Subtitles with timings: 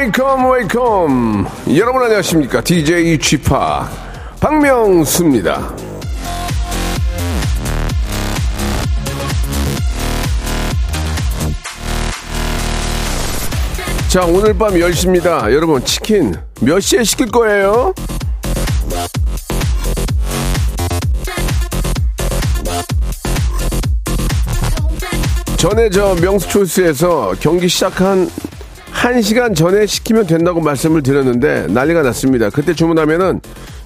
[0.00, 1.46] Wake up wake up.
[1.76, 2.62] 여러분 안녕하십니까?
[2.62, 3.38] DJ p
[4.40, 5.74] 박명수입니다.
[14.08, 15.52] 자 오늘 밤 10시입니다.
[15.52, 17.92] 여러분 치킨 몇 시에 시킬 거예요?
[25.58, 28.30] 전에 저 명수 초이스에서 경기 시작한
[29.00, 32.50] 1시간 전에 시키면 된다고 말씀을 드렸는데 난리가 났습니다.
[32.50, 33.40] 그때 주문하면은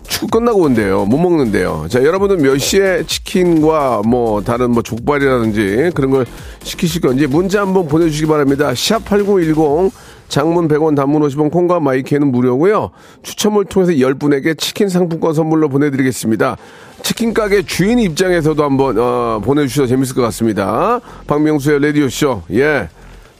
[0.09, 1.05] 축구 끝나고 온대요.
[1.05, 1.87] 못 먹는데요.
[1.89, 6.27] 자, 여러분은 몇 시에 치킨과 뭐 다른 뭐 족발이라든지 그런 걸
[6.65, 8.73] 시키실 건지 문자 한번 보내 주시기 바랍니다.
[8.73, 9.92] 샵8910
[10.29, 12.91] 장문 100원 단문 50원 콩과 마이크는 무료고요.
[13.23, 16.57] 추첨을 통해서 10분에게 치킨 상품권 선물로 보내 드리겠습니다.
[17.05, 20.98] 치킨 가게 주인 입장에서도 한번 어, 보내 주셔도 재밌을 것 같습니다.
[21.29, 22.42] 박명수의 라디오 쇼.
[22.51, 22.89] 예.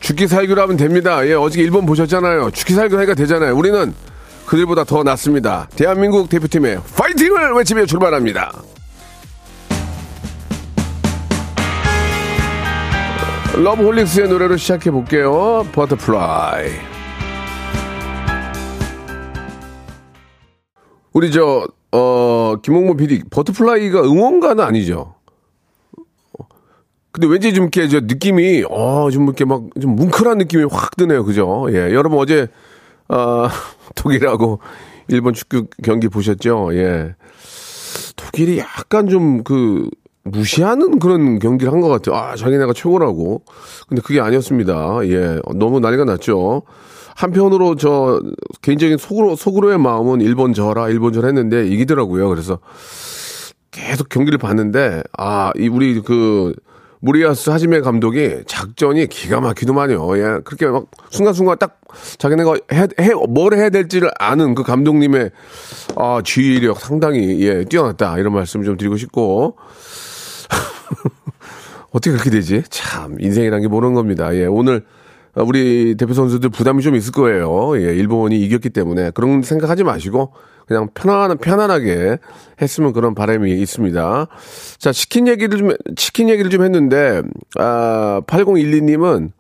[0.01, 1.27] 죽기 살기로 하면 됩니다.
[1.27, 2.51] 예, 어저께 일본 보셨잖아요.
[2.51, 3.57] 죽기 살기로 하니까 되잖아요.
[3.57, 3.95] 우리는
[4.47, 5.69] 그들보다 더 낫습니다.
[5.75, 8.53] 대한민국 대표팀의 파이팅을 외치며 출발합니다.
[13.57, 15.65] 러브홀릭스의 노래로 시작해 볼게요.
[15.73, 16.71] Butterfly.
[21.13, 25.15] 우리 저, 어, 김홍모 PD, Butterfly가 응원가는 아니죠?
[27.15, 31.25] 근데 왠지 좀 이렇게 저 느낌이, 어, 좀 이렇게 막 좀 뭉클한 느낌이 확 드네요.
[31.25, 31.67] 그죠?
[31.71, 31.95] 예.
[31.95, 32.49] 여러분 어제,
[33.07, 33.49] 아,
[33.95, 34.59] 독일하고
[35.07, 36.71] 일본 축구 경기 보셨죠?
[36.73, 37.15] 예.
[38.17, 39.89] 독일이 약간 좀 그,
[40.25, 42.17] 무시하는 그런 경기를 한 것 같아요.
[42.17, 43.43] 아, 자기네가 최고라고.
[43.89, 44.99] 근데 그게 아니었습니다.
[45.05, 45.39] 예.
[45.55, 46.63] 너무 난리가 났죠.
[47.15, 48.21] 한편으로 저,
[48.63, 52.29] 개인적인 속으로, 속으로의 마음은 일본 져라, 일본 져라 했는데 이기더라고요.
[52.29, 52.59] 그래서
[53.71, 56.55] 계속 경기를 봤는데, 아, 이 우리 그,
[57.05, 60.17] 무리아스 하지메 감독이 작전이 기가 막히더만요.
[60.17, 60.41] 예.
[60.43, 61.79] 그렇게 막 순간순간 딱
[62.17, 65.31] 자기네가 해, 해, 뭘 해야 될지를 아는 그 감독님의
[65.97, 68.17] 아, 지휘력 상당히 예, 뛰어났다.
[68.19, 69.59] 이런 말씀 좀 드리고 싶고.
[71.93, 72.63] 어떻게 그렇게 되지?
[72.71, 74.35] 참, 인생이란 게 모르는 겁니다.
[74.35, 74.87] 예, 오늘
[75.35, 77.77] 우리 대표 선수들 부담이 좀 있을 거예요.
[77.77, 79.11] 예, 일본이 이겼기 때문에.
[79.11, 80.33] 그런 생각하지 마시고,
[80.67, 82.19] 그냥 편안, 편안하게
[82.61, 84.27] 했으면 그런 바람이 있습니다.
[84.79, 87.23] 자, 치킨 얘기를 좀, 치킨 얘기를 좀 했는데,
[87.59, 89.33] 아, 8012님은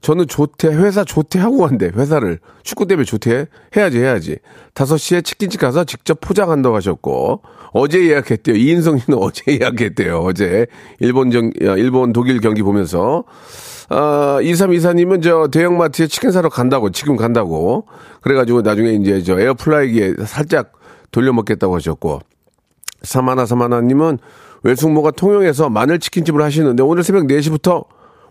[0.00, 2.38] 저는 조퇴, 회사 조퇴하고 간대, 회사를.
[2.62, 3.46] 축구 때문에 조퇴?
[3.76, 4.36] 해야지, 해야지.
[4.74, 7.42] 5시에 치킨집 가서 직접 포장한다고 하셨고,
[7.72, 8.56] 어제 예약했대요.
[8.56, 10.20] 이인성 씨는 어제 예약했대요.
[10.20, 10.66] 어제.
[11.00, 13.24] 일본 정, 일본 독일 경기 보면서.
[13.88, 17.86] 아, 2324님은 저 대형마트에 치킨 사러 간다고, 지금 간다고.
[18.20, 20.72] 그래가지고 나중에 이제 저 에어프라이기에 살짝
[21.12, 22.20] 돌려먹겠다고 하셨고.
[23.02, 24.18] 사마나 사마나님은
[24.64, 27.84] 외숙모가 통영에서 마늘 치킨집을 하시는데 오늘 새벽 4시부터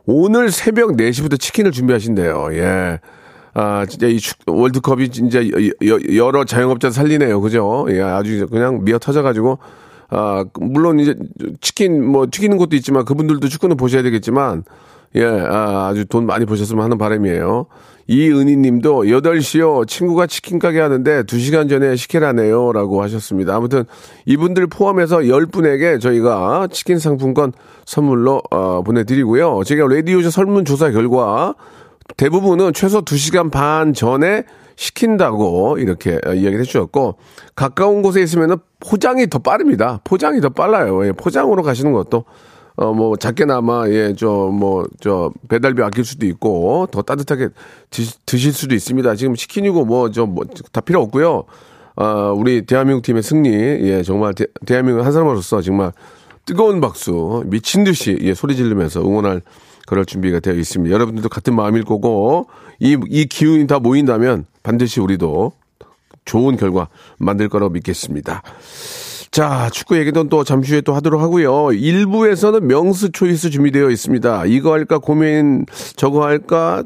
[0.05, 2.49] 오늘 새벽 4시부터 치킨을 준비하신대요.
[2.53, 2.99] 예.
[3.53, 5.39] 아, 진짜 이 축- 월드컵이 진짜
[6.13, 7.39] 여러 자영업자 살리네요.
[7.39, 7.85] 그죠?
[7.89, 9.59] 예, 아주 그냥 미어 터져가지고,
[10.09, 11.15] 아, 물론 이제
[11.61, 14.65] 치킨 뭐 튀기는 것도 있지만 그분들도 축구는 보셔야 되겠지만,
[15.15, 17.67] 예, 아, 아주 돈 많이 버셨으면 하는 바람이에요.
[18.07, 19.87] 이은희 님도 8시요.
[19.87, 22.71] 친구가 치킨 가게 하는데 2시간 전에 시키라네요.
[22.71, 23.55] 라고 하셨습니다.
[23.55, 23.85] 아무튼
[24.25, 27.53] 이분들 포함해서 10분에게 저희가 치킨 상품권
[27.85, 29.63] 선물로 어, 보내드리고요.
[29.63, 31.55] 제가 라디오쇼 설문조사 결과
[32.17, 34.43] 대부분은 최소 2시간 반 전에
[34.75, 37.17] 시킨다고 이렇게 어, 이야기를 해주셨고
[37.55, 40.01] 가까운 곳에 있으면 포장이 더 빠릅니다.
[40.03, 41.07] 포장이 더 빨라요.
[41.07, 42.25] 예, 포장으로 가시는 것도
[42.77, 47.49] 어, 뭐, 작게나마, 예, 저, 뭐, 저, 배달비 아낄 수도 있고, 더 따뜻하게
[47.89, 49.15] 드, 드실 수도 있습니다.
[49.15, 50.43] 지금 치킨이고, 뭐, 저, 뭐,
[50.73, 51.45] 다 필요 없고요.
[51.95, 55.93] 아, 우리 대한민국 팀의 승리, 예, 정말 대, 대한민국 한 사람으로서 정말
[56.45, 59.41] 뜨거운 박수, 미친 듯이, 예, 소리 지르면서 응원할
[59.87, 60.93] 그럴 준비가 되어 있습니다.
[60.93, 62.47] 여러분들도 같은 마음일 거고,
[62.79, 65.53] 이, 이 기운이 다 모인다면 반드시 우리도
[66.25, 68.41] 좋은 결과 만들 거라고 믿겠습니다.
[69.35, 71.73] 자, 축구 얘기는 또 잠시 후에 또 하도록 하고요.
[71.73, 74.45] 일부에서는 명수 초이스 준비되어 있습니다.
[74.45, 75.65] 이거 할까 고민,
[75.97, 76.85] 저거 할까,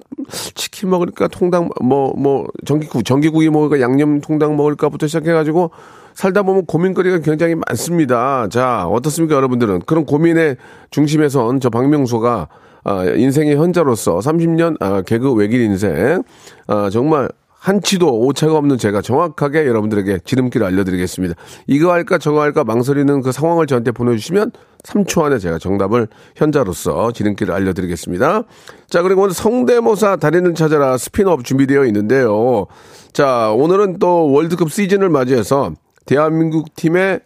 [0.56, 5.69] 치킨 먹을까, 통닭, 뭐, 뭐, 전기국, 전기국이 먹을까, 양념 통닭 먹을까부터 시작해 가지고,
[6.16, 8.48] 살다 보면 고민거리가 굉장히 많습니다.
[8.50, 9.81] 자, 어떻습니까, 여러분들은?
[9.86, 10.57] 그런 고민의
[10.90, 12.48] 중심에선 저 박명수가,
[12.84, 16.24] 아, 인생의 현자로서 30년, 아, 개그 외길 인생,
[16.66, 21.35] 아, 정말 한치도 오차가 없는 제가 정확하게 여러분들에게 지름길을 알려드리겠습니다.
[21.67, 24.51] 이거 할까 저거 할까 망설이는 그 상황을 저한테 보내주시면
[24.83, 28.44] 3초 안에 제가 정답을 현자로서 지름길을 알려드리겠습니다.
[28.89, 32.65] 자, 그리고 오늘 성대모사 달인을 찾아라 스피드업 준비되어 있는데요.
[33.11, 35.73] 자, 오늘은 또 월드컵 시즌을 맞이해서
[36.06, 37.19] 대한민국 팀의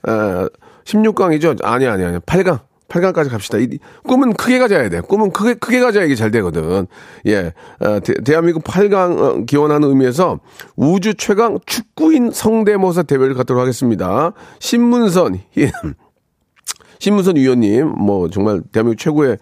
[0.85, 1.63] 16강이죠?
[1.63, 2.17] 아니, 아니, 아니.
[2.17, 2.59] 8강.
[2.87, 3.57] 8강까지 갑시다.
[3.57, 5.01] 이, 꿈은 크게 가져야 돼.
[5.01, 6.87] 꿈은 크게, 크게 가져야 이게 잘 되거든.
[7.25, 7.53] 예.
[7.79, 10.39] 어, 대, 한민국 8강 어, 기원하는 의미에서
[10.75, 14.33] 우주 최강 축구인 성대모사 대회를 갖도록 하겠습니다.
[14.59, 15.71] 신문선, 예.
[16.99, 19.37] 신문선 위원님, 뭐, 정말 대한민국 최고의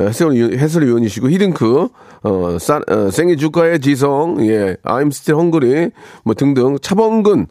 [0.00, 1.88] 해설, 해설위원이시고, 히든크,
[2.22, 5.90] 어, 사, 어, 생애 주가의 지성, 예, I'm still hungry,
[6.24, 7.46] 뭐 등등, 차범근,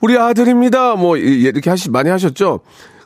[0.00, 0.94] 우리 아들입니다.
[0.94, 2.60] 뭐, 이렇게 하시, 많이 하셨죠?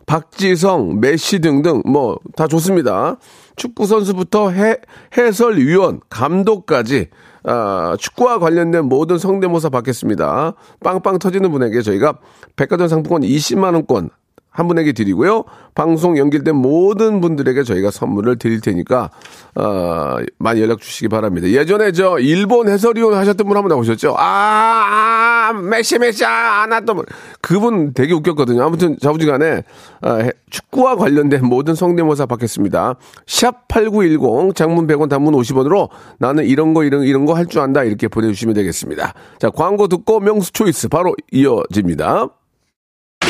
[0.06, 3.16] 박지성, 메시 등등 뭐 다 좋습니다.
[3.56, 4.76] 축구 선수부터 해,
[5.16, 7.08] 해설위원, 감독까지
[7.44, 10.54] 아, 축구와 관련된 모든 성대모사 받겠습니다.
[10.82, 12.18] 빵빵 터지는 분에게 저희가
[12.56, 14.10] 백화점 상품권 20만 원권
[14.52, 15.44] 한 분에게 드리고요.
[15.74, 19.10] 방송 연결된 모든 분들에게 저희가 선물을 드릴 테니까
[19.54, 21.48] 어, 많이 연락 주시기 바랍니다.
[21.48, 24.14] 예전에 저 일본 해설위원 하셨던 분 한 분 나오셨죠?
[24.18, 27.04] 아, 아 메시 메시 아, 나또 뭐,
[27.40, 28.62] 그분 되게 웃겼거든요.
[28.62, 29.62] 아무튼 자부지간에
[30.02, 30.18] 어,
[30.50, 32.96] 축구와 관련된 모든 성대모사 받겠습니다.
[33.26, 35.88] 샵 8910 장문 100원 단문 50원으로
[36.18, 39.14] 나는 이런 거 이런 이런 거 할 줄 안다 이렇게 보내주시면 되겠습니다.
[39.38, 42.28] 자 광고 듣고 명수 초이스 바로 이어집니다.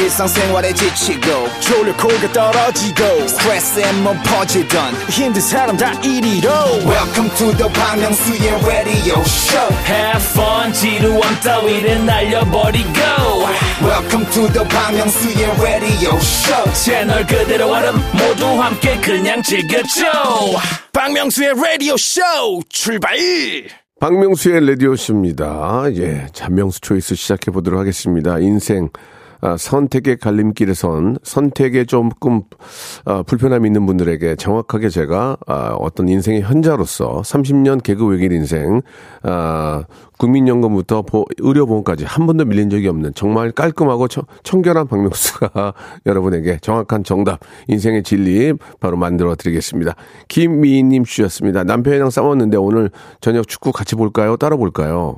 [0.03, 6.51] 일상생활에 지치고, 졸려 코가 떨어지고, 스트레스에 몸 퍼지던, 힘든 사람 다 이리로.
[6.85, 12.99] welcome to the Bang Myung-soo's radio show Have fun 지루함 따위를 날려버리고
[13.83, 20.03] welcome to the Bang Myung-soo's radio show 채널 그대로 얼음 모두 함께 그냥 즐겨줘
[20.93, 22.21] 박명수의 라디오 쇼
[22.69, 23.17] 출발
[24.01, 25.85] 박명수의 라디오 쇼입니다.
[25.95, 28.41] 예, 잔명수 초이스 시작해 보도록 하겠습니다.
[28.41, 29.12] 인생 아,
[29.59, 32.43] 선택의 갈림길에선 선택에 조금
[33.05, 38.83] 아, 불편함이 있는 분들에게 정확하게 제가 아, 어떤 인생의 현자로서 30년 개그 외길 인생
[39.23, 39.85] 아,
[40.19, 45.75] 국민연금부터 보, 의료보험까지 한 번도 밀린 적이 없는 정말 깔끔하고 청, 청결한 박명수가
[46.07, 49.97] 여러분에게 정확한 정답 인생의 진리 바로 만들어 드리겠습니다.
[50.29, 51.65] 김미희님 주셨습니다.
[51.65, 52.91] 남편이랑 싸웠는데 오늘
[53.21, 54.37] 저녁 축구 같이 볼까요?
[54.37, 55.17] 따라 볼까요?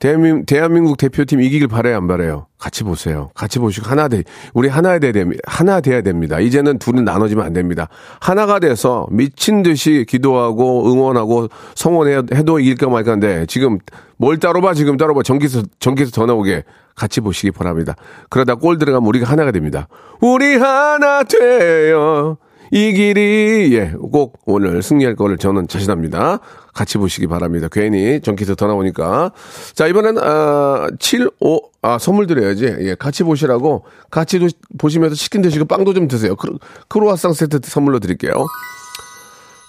[0.00, 2.46] 대한민국, 대한민국 대표팀 이기길 바래요, 안 바래요?
[2.58, 3.30] 같이 보세요.
[3.34, 4.22] 같이 보시고 하나 돼.
[4.54, 5.42] 우리 하나 돼야 됩니다.
[5.46, 6.40] 하나 돼야 됩니다.
[6.40, 7.88] 이제는 둘은 나눠지면 안 됩니다.
[8.18, 13.78] 하나가 돼서 미친 듯이 기도하고 응원하고 성원해도 이길까 말까인데 지금
[14.16, 16.64] 뭘 따로 봐 지금 따로 봐 전기서 전기서 더 나오게
[16.94, 17.94] 같이 보시기 바랍니다.
[18.30, 19.86] 그러다 골 들어가면 우리가 하나가 됩니다.
[20.22, 22.38] 우리 하나 돼요.
[22.70, 26.38] 이 길이 예, 꼭 오늘 승리할 거를 저는 자신합니다.
[26.74, 27.68] 같이 보시기 바랍니다.
[27.70, 29.32] 괜히 전기세 더 나오니까.
[29.74, 32.64] 자, 이번엔 아, 7, 5, 아, 선물 드려야지.
[32.80, 36.36] 예, 같이 보시라고 같이 도, 보시면서 치킨 드시고 빵도 좀 드세요.
[36.36, 36.58] 크로,
[36.88, 38.32] 크로아상 세트 선물로 드릴게요.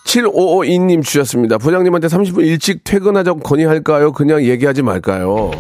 [0.06, 1.58] 7552님 주셨습니다.
[1.58, 4.12] 부장님한테 30분 일찍 퇴근하자고 건의할까요?
[4.12, 5.52] 그냥 얘기하지 말까요?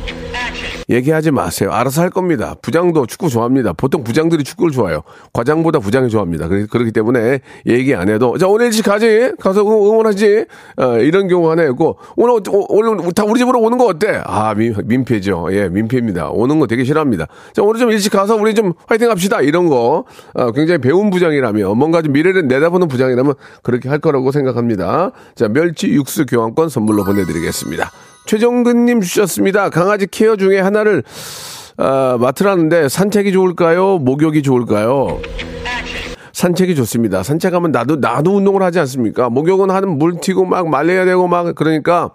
[0.91, 1.71] 얘기하지 마세요.
[1.71, 2.55] 알아서 할 겁니다.
[2.61, 3.73] 부장도 축구 좋아합니다.
[3.73, 5.01] 보통 부장들이 축구를 좋아해요.
[5.33, 6.47] 과장보다 부장이 좋아합니다.
[6.47, 10.45] 그렇 기 때문에 얘기 안 해도 자 오늘 일찍 가지 가서 응원하지
[10.77, 14.21] 어, 이런 경우가 하나 있고 오늘 오늘 다 우리 집으로 오는 거 어때?
[14.25, 15.47] 아 민, 민폐죠.
[15.51, 16.29] 예 민폐입니다.
[16.29, 17.27] 오는 거 되게 싫어합니다.
[17.53, 21.77] 자 오늘 좀 일찍 가서 우리 좀 화이팅 합시다 이런 거 어, 굉장히 배운 부장이라면
[21.77, 23.33] 뭔가 좀 미래를 내다보는 부장이라면
[23.63, 25.11] 그렇게 할 거라고 생각합니다.
[25.35, 27.91] 자 멸치 육수 교환권 선물로 보내드리겠습니다.
[28.25, 29.69] 최정근님 주셨습니다.
[29.69, 31.03] 강아지 케어 중에 하나를
[31.77, 33.97] 아, 맡으라는데 산책이 좋을까요?
[33.97, 35.19] 목욕이 좋을까요?
[36.33, 37.23] 산책이 좋습니다.
[37.23, 39.29] 산책하면 나도 나도 운동을 하지 않습니까?
[39.29, 42.11] 목욕은 하는 물 튀고 막 말려야 되고 막 그러니까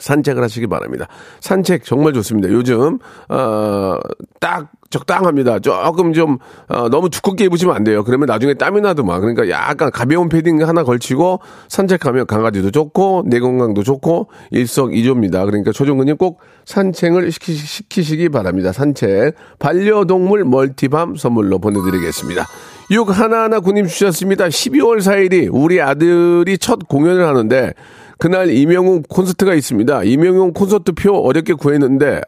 [0.00, 1.06] 산책을 하시기 바랍니다.
[1.40, 2.50] 산책 정말 좋습니다.
[2.50, 3.98] 요즘 어
[4.40, 5.58] 딱 적당합니다.
[5.58, 6.38] 조금 좀
[6.68, 8.04] 어, 너무 두껍게 입으시면 안 돼요.
[8.04, 13.40] 그러면 나중에 땀이 나도 막 그러니까 약간 가벼운 패딩 하나 걸치고 산책하면 강아지도 좋고 내
[13.40, 15.44] 건강도 좋고 일석이조입니다.
[15.44, 18.72] 그러니까 조종근님 꼭 산책을 시키, 시키시기 바랍니다.
[18.72, 22.46] 산책 반려동물 멀티밤 선물로 보내드리겠습니다.
[22.90, 24.46] 6 하나하나 군님 주셨습니다.
[24.46, 27.74] 12월 4일이 우리 아들이 첫 공연을 하는데
[28.18, 30.04] 그날 이명웅 콘서트가 있습니다.
[30.04, 32.20] 이명웅 콘서트 표 어렵게 구했는데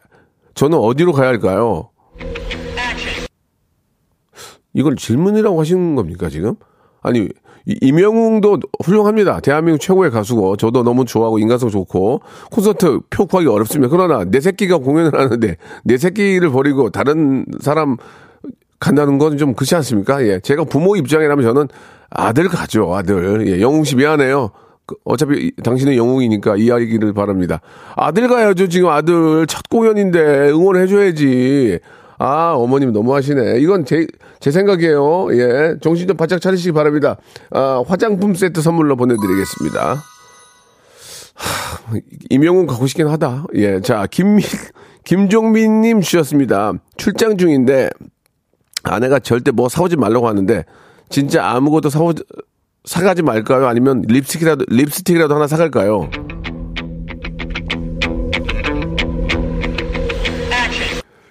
[0.55, 1.89] 저는 어디로 가야 할까요?
[4.73, 6.55] 이걸 질문이라고 하시는 겁니까, 지금?
[7.01, 7.27] 아니,
[7.65, 9.39] 이명웅도 훌륭합니다.
[9.41, 12.21] 대한민국 최고의 가수고, 저도 너무 좋아하고, 인간성 좋고,
[12.51, 13.89] 콘서트 표 구하기 어렵습니다.
[13.89, 17.97] 그러나, 내 새끼가 공연을 하는데, 내 새끼를 버리고, 다른 사람
[18.79, 20.25] 간다는 건 좀 그렇지 않습니까?
[20.25, 20.39] 예.
[20.39, 21.67] 제가 부모 입장이라면 저는
[22.09, 23.47] 아들 가죠, 아들.
[23.47, 23.61] 예.
[23.61, 24.51] 영웅 씨 미안해요.
[24.91, 27.61] 그 어차피 당신은 영웅이니까 이야기를 바랍니다.
[27.95, 28.67] 아들 가야죠.
[28.67, 31.79] 지금 아들 첫 공연인데 응원해줘야지.
[32.19, 33.59] 아, 어머님 너무하시네.
[33.59, 34.05] 이건 제,
[34.39, 35.29] 제 생각이에요.
[35.31, 35.75] 예.
[35.81, 37.17] 정신 좀 바짝 차리시기 바랍니다.
[37.49, 39.95] 아, 화장품 세트 선물로 보내드리겠습니다.
[41.33, 41.97] 하,
[42.29, 43.45] 임영웅 가고 싶긴 하다.
[43.55, 43.81] 예.
[43.81, 44.45] 자, 김민,
[45.03, 46.73] 김종민님 주셨습니다.
[46.97, 47.89] 출장 중인데
[48.83, 50.63] 아내가 절대 뭐 사오지 말라고 하는데
[51.09, 52.13] 진짜 아무것도 사오,
[52.83, 53.67] 사가지 말까요?
[53.67, 56.09] 아니면 립스틱이라도, 립스틱이라도 하나 사갈까요?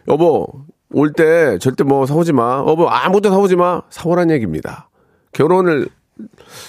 [0.08, 0.46] 여보,
[0.92, 2.64] 올 때 절대 뭐 사오지 마.
[2.66, 3.82] 여보, 아무것도 사오지 마.
[3.90, 4.88] 사오란 얘기입니다.
[5.32, 5.88] 결혼을,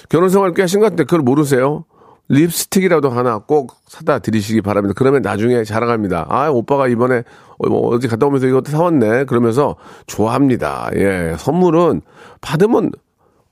[0.10, 1.86] 결혼 생활 꽤 하신 것 같은데 그걸 모르세요?
[2.30, 4.94] 립스틱이라도 하나 꼭 사다 드리시기 바랍니다.
[4.96, 6.28] 그러면 나중에 자랑합니다.
[6.30, 7.24] 아, 오빠가 이번에
[7.58, 9.26] 어, 뭐 어디 갔다 오면서 이것도 사왔네.
[9.26, 9.76] 그러면서
[10.08, 10.92] 좋아합니다.
[10.96, 11.36] 예.
[11.38, 12.02] 선물은
[12.40, 12.92] 받으면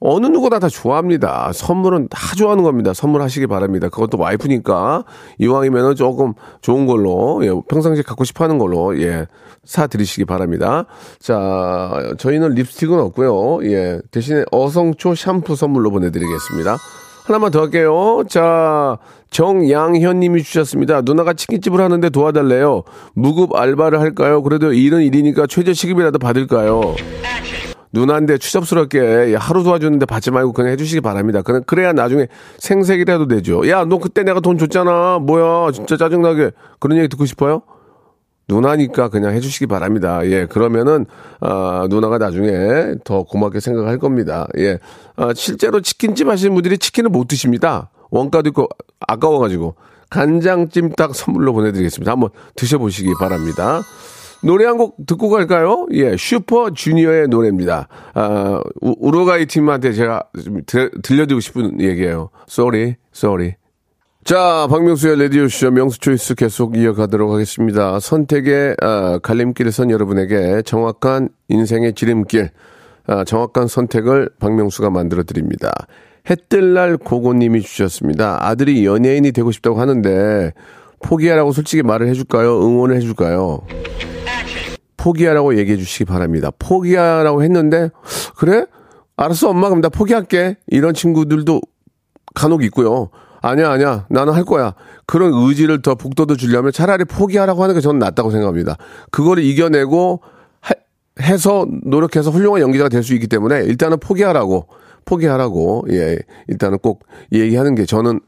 [0.02, 1.52] 어느 누구나 다 좋아합니다.
[1.54, 2.94] 선물은 다 좋아하는 겁니다.
[2.94, 3.90] 선물하시기 바랍니다.
[3.90, 5.04] 그것도 와이프니까
[5.40, 9.26] 이왕이면은 조금 좋은 걸로 예, 평상시에 갖고 싶어 하는 걸로 예
[9.66, 10.86] 사 드리시기 바랍니다.
[11.20, 13.60] 자 저희는 립스틱은 없고요.
[13.72, 16.78] 예 대신에 어성초 샴푸 선물로 보내 드리겠습니다.
[17.26, 18.24] 하나만 더 할게요.
[18.28, 18.98] 자,
[19.30, 21.02] 정양현 님이 주셨습니다.
[21.02, 22.84] 누나가 치킨집을 하는데 도와달래요.
[23.14, 24.42] 무급 알바를 할까요?
[24.42, 26.96] 그래도 일은 일이니까 최저 시급이라도 받을까요?
[27.92, 31.42] 누나인데 추접스럽게 하루 도와주는데 받지 말고 그냥 해주시기 바랍니다.
[31.42, 32.28] 그래, 그래야 나중에
[32.60, 33.68] 생색이라도 되죠.
[33.70, 35.20] 야, 너 그때 내가 돈 줬잖아.
[35.20, 36.52] 뭐야, 진짜 짜증나게.
[36.80, 37.64] 그런 얘기 듣고 싶어요?
[38.48, 40.22] 누나니까 그냥 해주시기 바랍니다.
[40.26, 41.06] 예, 그러면은,
[41.40, 44.48] 아, 누나가 나중에 더 고맙게 생각할 겁니다.
[44.58, 44.80] 예,
[45.16, 47.90] 아, 실제로 치킨집 하시는 분들이 치킨을 못 드십니다.
[48.10, 48.68] 원가도 있고
[49.08, 49.76] 아까워가지고.
[50.10, 52.12] 간장찜닭 선물로 보내드리겠습니다.
[52.12, 53.82] 한번 드셔보시기 바랍니다.
[54.44, 55.86] 노래 한 곡 듣고 갈까요?
[55.92, 57.88] 예, 슈퍼 주니어의 노래입니다.
[58.14, 60.24] 아, 우, 루과이 팀한테 제가
[60.66, 62.30] 들, 들려드리고 싶은 얘기예요.
[62.50, 63.56] Sorry, sorry.
[64.24, 68.00] 자, 박명수의 레디오쇼 명수 초이스 계속 이어가도록 하겠습니다.
[68.00, 72.52] 선택의 아, 갈림길을 선 여러분에게 정확한 인생의 지름길,
[73.08, 75.72] 아, 정확한 선택을 박명수가 만들어 드립니다.
[76.30, 78.38] 해뜰날 고고님이 주셨습니다.
[78.48, 80.54] 아들이 연예인이 되고 싶다고 하는데
[81.04, 82.62] 포기하라고 솔직히 말을 해줄까요?
[82.62, 83.62] 응원을 해줄까요?
[84.98, 86.52] 포기하라고 얘기해 주시기 바랍니다.
[86.60, 87.90] 포기하라고 했는데,
[88.36, 88.66] 그래?
[89.16, 90.58] 알았어, 엄마, 그럼 나 포기할게.
[90.68, 91.62] 이런 친구들도
[92.36, 93.10] 간혹 있고요.
[93.42, 94.06] 아니야, 아니야.
[94.10, 94.74] 나는 할 거야.
[95.06, 98.76] 그런 의지를 더 북돋워 주려면 차라리 포기하라고 하는 게 저는 낫다고 생각합니다.
[99.12, 100.22] 그거를 이겨내고
[100.60, 100.74] 하,
[101.22, 104.68] 해서 노력해서 훌륭한 연기자가 될 수 있기 때문에 일단은 포기하라고,
[105.06, 106.18] 포기하라고, 예,
[106.50, 108.20] 일단은 꼭 얘기하는 게 저는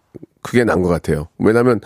[0.41, 1.27] 그게 나은 것 같아요.
[1.37, 1.81] 왜냐면,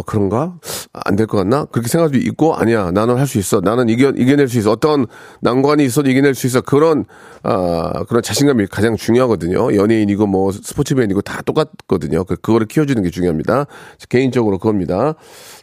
[0.00, 0.54] 어, 그런가?
[0.92, 1.64] 안 될 것 같나?
[1.66, 2.90] 그렇게 생각도 있고, 아니야.
[2.90, 3.60] 나는 할 수 있어.
[3.60, 4.70] 나는 이겨, 이겨낼 수 있어.
[4.72, 5.06] 어떤
[5.40, 6.60] 난관이 있어도 이겨낼 수 있어.
[6.62, 7.04] 그런,
[7.42, 9.74] 아, 그런 자신감이 가장 중요하거든요.
[9.76, 12.24] 연예인이고 뭐 스포츠맨이고 다 똑같거든요.
[12.24, 13.66] 그, 그거를 키워주는 게 중요합니다.
[14.08, 15.14] 개인적으로 그겁니다.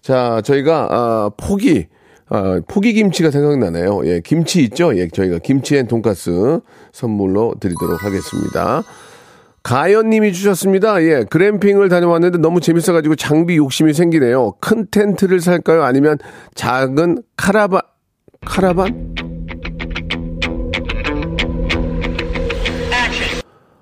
[0.02, 1.88] 자, 저희가, 아, 포기.
[2.30, 4.02] 아, 포기 김치가 생각나네요.
[4.06, 4.96] 예, 김치 있죠?
[4.98, 6.60] 예, 저희가 김치 and 돈가스
[6.92, 8.84] 선물로 드리도록 하겠습니다.
[9.68, 11.04] 가연님이 주셨습니다.
[11.04, 14.54] 예, 글램핑을 다녀왔는데 너무 재밌어가지고 장비 욕심이 생기네요.
[14.62, 15.84] 큰 텐트를 살까요?
[15.84, 16.18] 아니면
[16.56, 17.82] 작은 카라반,
[18.46, 19.27] 카라반?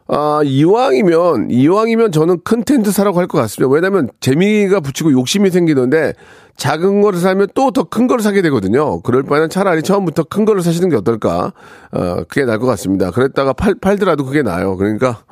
[0.07, 3.73] 아, 이왕이면, 이왕이면 저는 큰 텐트 사라고 할 것 같습니다.
[3.73, 6.13] 왜냐면 재미가 붙이고 욕심이 생기는데
[6.57, 9.01] 작은 거를 사면 또 더 큰 거를 사게 되거든요.
[9.01, 11.53] 그럴 바에는 차라리 처음부터 큰 거를 사시는 게 어떨까?
[11.91, 13.09] 어, 그게 나을 것 같습니다.
[13.11, 14.77] 그랬다가 팔, 팔더라도 그게 나아요.
[14.77, 15.23] 그러니까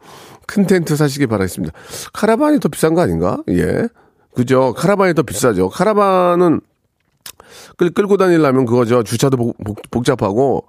[0.46, 1.74] 큰 텐트 사시기 바라겠습니다.
[2.14, 3.38] 카라반이 더 비싼 거 아닌가?
[3.50, 3.88] 예.
[4.34, 4.72] 그죠.
[4.74, 5.68] 카라반이 더 비싸죠.
[5.68, 6.60] 카라반은
[7.76, 9.02] 끌, 끌고 다니려면 그거죠.
[9.02, 9.56] 주차도 복,
[9.90, 10.66] 복 잡하고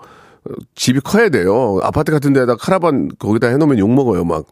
[0.75, 1.79] 집이 커야 돼요.
[1.83, 4.23] 아파트 같은 데다 카라반 거기다 해놓으면 욕먹어요.
[4.25, 4.45] 막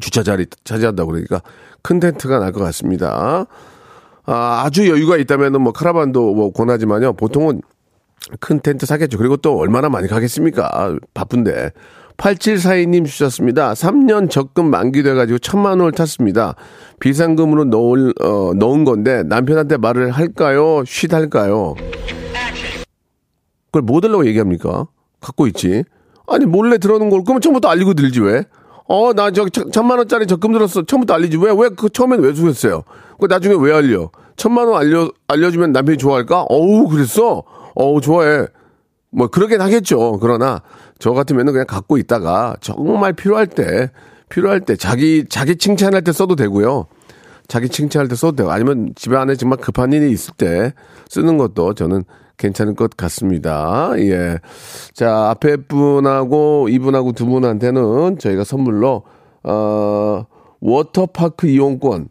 [0.00, 1.42] 주차 자리 차지한다고 그러니까
[1.82, 3.46] 큰 텐트가 날 것 같습니다.
[4.24, 7.14] 아, 아주 여유가 있다면은 뭐 카라반도 뭐 권하지만요.
[7.14, 7.60] 보통은
[8.40, 9.18] 큰 텐트 사겠죠.
[9.18, 10.96] 그리고 또 얼마나 많이 가겠습니까?
[11.12, 11.70] 바쁜데.
[12.18, 13.72] 8742님 주셨습니다.
[13.72, 16.54] 3년 적금 만기돼가지고 천만 원을 탔습니다.
[17.00, 20.84] 비상금으로 넣을, 어, 넣은 건데 남편한테 말을 할까요?
[20.86, 21.74] 쉿 할까요?
[23.66, 24.86] 그걸 뭐 달라고 얘기합니까?
[25.22, 25.84] 갖고 있지.
[26.26, 28.44] 아니, 몰래 들어오는 걸, 그러면 처음부터 알리고 들지, 왜?
[28.86, 30.82] 어, 나 저기 천만 원짜리 적금 들었어.
[30.82, 31.38] 처음부터 알리지.
[31.38, 32.82] 왜, 왜, 그 처음엔 왜 주셨어요?
[33.18, 34.10] 그 나중에 왜 알려?
[34.36, 36.42] 천만 원 알려, 알려주면 남편이 좋아할까?
[36.48, 37.42] 어우, 그랬어?
[37.74, 38.46] 어우, 좋아해.
[39.10, 40.18] 뭐, 그러긴 하겠죠.
[40.20, 40.62] 그러나,
[40.98, 43.90] 저 같으면은 그냥 갖고 있다가 정말 필요할 때,
[44.28, 46.86] 필요할 때, 자기, 자기 칭찬할 때 써도 되고요.
[47.48, 50.72] 자기 칭찬할 때 써도 되고, 아니면 집에 안에 정말 급한 일이 있을 때
[51.08, 52.04] 쓰는 것도 저는
[52.42, 53.92] 괜찮을 것 같습니다.
[53.98, 54.38] 예.
[54.92, 59.04] 자, 앞에 분하고 이분하고 두 분한테는 저희가 선물로,
[59.44, 60.26] 어,
[60.60, 62.08] 워터파크 이용권.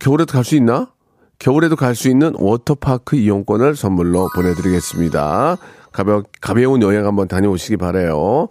[0.00, 0.92] 겨울에도 갈 수 있나?
[1.38, 5.56] 겨울에도 갈 수 있는 워터파크 이용권을 선물로 보내드리겠습니다.
[5.92, 8.48] 가벼, 가벼운 여행 한번 다녀오시기 바래요.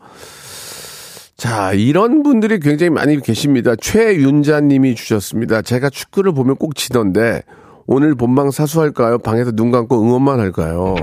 [1.38, 3.76] 자, 이런 분들이 굉장히 많이 계십니다.
[3.76, 5.62] 최윤자님이 주셨습니다.
[5.62, 7.44] 제가 축구를 보면 꼭 지던데
[7.89, 9.17] 오늘 본방 사수할까요?
[9.20, 10.96] 방에서 눈 감고 응원만 할까요?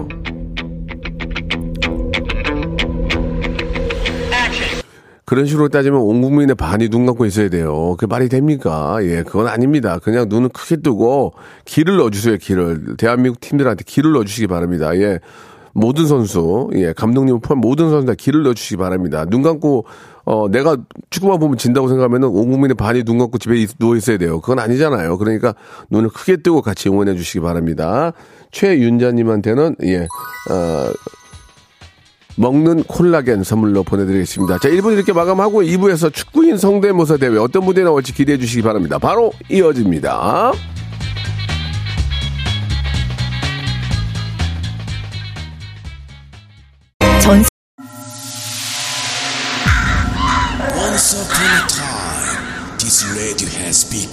[5.24, 7.96] 그런 식으로 따지면 온 국민의 반이 눈 감고 있어야 돼요.
[7.98, 8.98] 그 말이 됩니까?
[9.00, 9.98] 예, 그건 아닙니다.
[9.98, 11.32] 그냥 눈을 크게 뜨고
[11.64, 12.98] 길을 넣어주세요, 길을.
[12.98, 14.94] 대한민국 팀들한테 길을 넣어주시기 바랍니다.
[14.98, 15.20] 예.
[15.75, 19.25] 모든 선수, 예, 감독님 포함 모든 선수 다 길을 넣어주시기 바랍니다.
[19.28, 19.85] 눈 감고,
[20.25, 20.76] 어, 내가
[21.11, 24.40] 축구만 보면 진다고 생각하면은 온 국민의 반이 눈 감고 집에 누워 있어야 돼요.
[24.40, 25.19] 그건 아니잖아요.
[25.19, 25.54] 그러니까
[25.90, 28.12] 눈을 크게 뜨고 같이 응원해 주시기 바랍니다.
[28.52, 30.93] 최윤자님한테는, 예, 어,
[32.37, 34.59] 먹는 콜라겐 선물로 보내드리겠습니다.
[34.59, 38.99] 자, 1분 이렇게 마감하고 2부에서 축구인 성대모사 대회 어떤 무대 나올지 기대해 주시기 바랍니다.
[38.99, 40.52] 바로 이어집니다.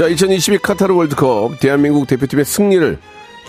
[0.00, 2.96] 자, 2022 카타르 월드컵 대한민국 대표팀의 승리를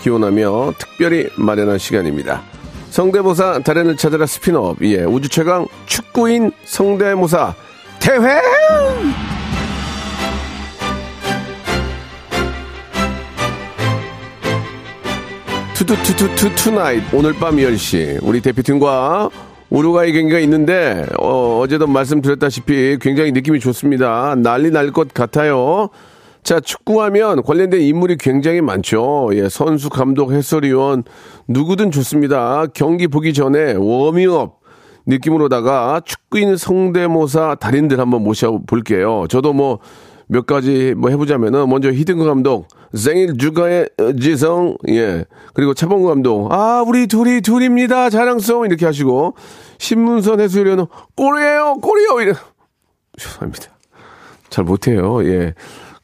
[0.02, 2.42] 기원하며 특별히 마련한 시간입니다.
[2.90, 7.54] 성대모사 달인을 찾아라 스피너업, 예, 우주 최강 축구인 성대모사
[8.00, 8.38] 대회!
[15.74, 19.30] 투투투투투 tonight 오늘 밤 10시 우리 대표팀과
[19.70, 24.34] 우루과이 경기가 있는데 어, 어제도 말씀드렸다시피 굉장히 느낌이 좋습니다.
[24.36, 25.88] 난리 날 것 같아요.
[26.42, 29.30] 자, 축구하면 관련된 인물이 굉장히 많죠.
[29.34, 31.04] 예, 선수, 감독, 해설위원,
[31.48, 32.66] 누구든 좋습니다.
[32.74, 34.60] 경기 보기 전에 워밍업
[35.06, 39.26] 느낌으로다가 축구인 성대모사 달인들 한번 모셔볼게요.
[39.28, 39.78] 저도 뭐
[40.32, 45.26] 몇 가지 뭐 해보자면은 먼저 히딩크 감독, 생일 주가의 지성, 예.
[45.52, 48.08] 그리고 차범근 감독, 아, 우리 둘이 둘입니다.
[48.08, 49.34] 자랑성 이렇게 하시고,
[49.76, 52.20] 신문선 해설위원은 골이에요, 골이요!
[52.22, 52.32] 이래.
[53.18, 53.66] 죄송합니다.
[54.48, 55.22] 잘 못해요.
[55.26, 55.54] 예.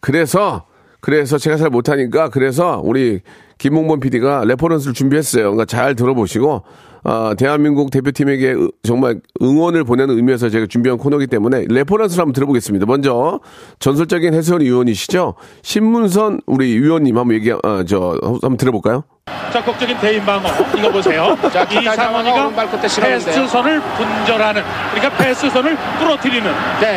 [0.00, 0.64] 그래서
[1.00, 3.20] 그래서 제가 잘 못하니까 그래서 우리
[3.58, 5.42] 김홍범 PD가 reference를 준비했어요.
[5.44, 6.62] 그러니까 잘 들어보시고
[7.04, 12.86] 아, 대한민국 대표팀에게 으- 정말 응원을 보내는 의미에서 제가 준비한 코너이기 때문에 reference를 한번 들어보겠습니다.
[12.86, 13.38] 먼저
[13.78, 19.04] 전설적인 해설위원이시죠 신문선 우리 위원님 한번 얘기 아, 저 한번 들어볼까요?
[19.52, 21.36] 적극적인 대인 방어 이거 보세요.
[21.70, 22.50] 이 상원이가
[23.32, 24.62] 패스선을 분절하는
[24.94, 26.50] 그러니까 패스선을 부러뜨리는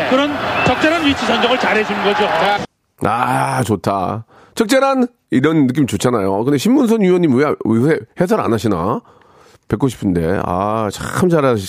[0.10, 0.32] 그런
[0.66, 2.28] 적절한 위치 선정을 잘해주는 거죠.
[3.04, 4.26] 아 좋다.
[4.56, 6.44] 적절한 이런 느낌 좋잖아요.
[6.44, 9.02] 근데 신문선 위원님 왜, 왜 해설 안 하시나?
[9.68, 11.68] 뵙고 싶은데 아 참 잘하시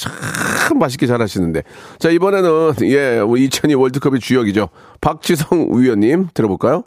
[0.67, 1.63] 참 맛있게 잘하시는데
[2.01, 6.83] 자 이번에는 예 2002 월드컵의 주역이죠 박지성 위원님 들어볼까요?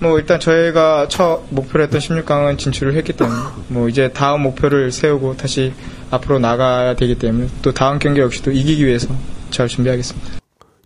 [0.00, 5.36] 뭐 일단 저희가 첫 목표로 했던 16강은 진출을 했기 때문에 뭐 이제 다음 목표를 세우고
[5.36, 5.74] 다시
[6.10, 9.08] 앞으로 나가야 되기 때문에 또 다음 경기 역시 또 이기기 위해서
[9.50, 10.28] 잘 준비하겠습니다.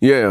[0.03, 0.23] 예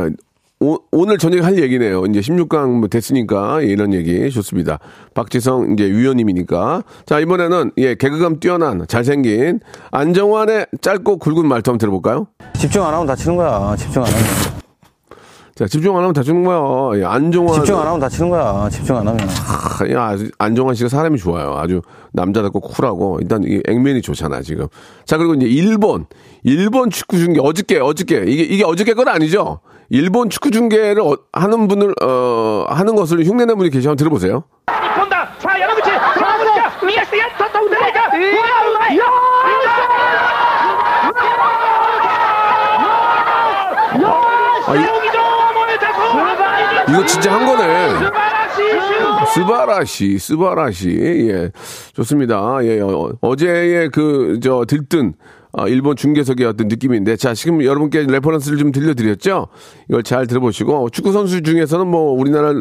[0.63, 4.79] 오, 늘 저녁에 할 얘기네요 이제 16강 뭐 됐으니까 예, 이런 얘기 좋습니다
[5.15, 12.27] 박지성 이제 위원님이니까 자 이번에는 예 개그감 뛰어난 잘생긴 안정환의 짧고 굵은 말투 한번 들어볼까요?
[12.59, 13.75] 집중 안 하면 다치는 거야.
[13.75, 14.25] 집중 안 하면.
[15.55, 18.69] 자 집중 안 하면 다주는 거야 예, 안정환 집중 안 하면 다치는 거야.
[18.69, 19.29] 집중 안 하면.
[19.29, 21.57] 아, 야, 안정환 씨가 사람이 좋아요.
[21.57, 21.81] 아주
[22.13, 24.67] 남자답고 쿨하고 일단 이 액면이 좋잖아 지금.
[25.07, 26.05] 자 그리고 이제 일본
[26.43, 29.61] 일본 축구 중계 어저께 어저께 이게 이게 어저께 건 아니죠.
[29.91, 34.45] 일본 축구 중계를 어- 하는 분을 어 하는 것을 흉내내는 분이 계시면 들어보세요.
[34.97, 35.31] 본다.
[35.39, 35.61] 자 이,
[46.89, 48.11] 이거 진짜 한 거네.
[49.35, 51.29] すばらしい, すばらしい.
[51.31, 51.51] 예.
[51.95, 52.59] 좋습니다.
[52.63, 52.81] 예.
[52.81, 55.15] 어, 어제의 그, 저, 들뜬,
[55.53, 57.17] 아, 일본 중계석의 어떤 느낌인데.
[57.17, 59.49] 자, 지금 여러분께 reference를 좀 들려드렸죠?
[59.89, 62.53] 이걸 잘 들어보시고, 축구 선수 중에서는 뭐, 우리나라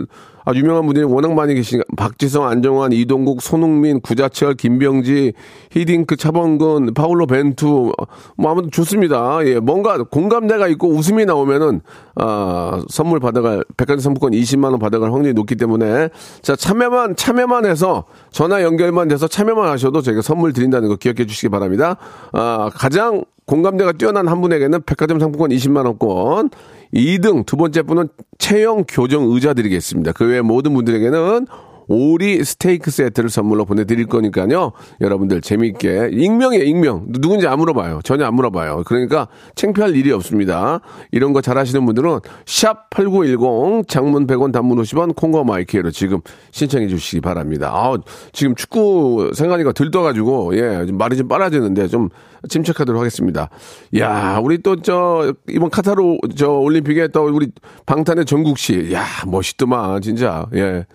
[0.49, 5.33] 아, 유명한 분들이 워낙 많이 계시니까 박지성, 안정환, 이동국, 손흥민, 구자철, 김병지,
[5.69, 7.93] 히딩크, 차범근, 파울로 벤투
[8.35, 9.45] 뭐 아무튼 좋습니다.
[9.45, 11.81] 예, 뭔가 공감대가 있고 웃음이 나오면은
[12.15, 16.09] 아, 선물 받아갈 백화점 상품권 20만 원 받아갈 확률이 높기 때문에
[16.41, 21.49] 자 참여만 참여만 해서 전화 연결만 돼서 참여만 하셔도 저희가 선물 드린다는 거 기억해 주시기
[21.49, 21.97] 바랍니다.
[22.31, 26.51] 아, 가장 공감대가 뛰어난 한 분에게는 백화점 상품권 20만 원권,
[26.93, 28.07] 2등 두 번째 분은
[28.37, 30.11] 체형 교정 의자 드리겠습니다.
[30.11, 31.47] 그 외에 모든 분들에게는
[31.89, 34.71] 오리 스테이크 세트를 선물로 보내드릴 거니까요.
[35.01, 38.01] 여러분들 재미있게 익명이에요 익명 누군지 안 물어봐요.
[38.03, 38.83] 전혀 안 물어봐요.
[38.85, 40.79] 그러니까 창피할 일이 없습니다.
[41.11, 46.21] 이런 거 잘하시는 분들은 샵 8910 장문 100원 단문 50원 콩과 마이크로 지금
[46.51, 47.71] 신청해 주시기 바랍니다.
[47.73, 47.97] 아,
[48.31, 52.09] 지금 축구 생각하니까 들떠가지고 예 말이 좀 빨라지는데 좀
[52.47, 53.49] 침착하도록 하겠습니다.
[53.97, 57.51] 야 우리 또 저 이번 카타르 저 올림픽에 또 우리
[57.85, 60.85] 방탄의 정국 씨, 야 멋있더만 진짜 예.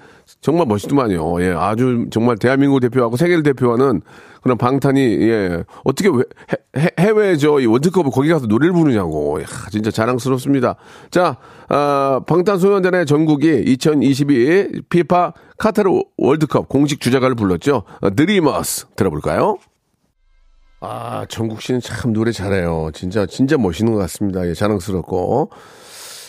[0.44, 1.40] 정말 멋있더만요.
[1.40, 4.02] 예, 아주 정말 대한민국 대표하고 세계를 대표하는
[4.42, 6.22] 그런 방탄이 예 어떻게 왜,
[6.76, 9.40] 해, 해외 저이 월드컵을 거기 가서 노래를 부르냐고.
[9.40, 10.76] 야, 진짜 자랑스럽습니다.
[11.10, 11.38] 자,
[11.70, 17.84] 아, 방탄소년단의 전국이 2022 피파 카타르 월드컵 공식 주자가를 불렀죠.
[18.14, 19.56] 드리머스 들어볼까요?
[20.80, 22.90] 아, 정국 씨는 참 노래 잘해요.
[22.92, 24.46] 진짜 진짜 멋있는 것 같습니다.
[24.46, 25.48] 예, 자랑스럽고.